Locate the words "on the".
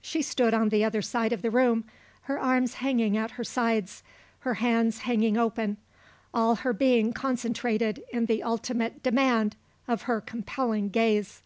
0.54-0.84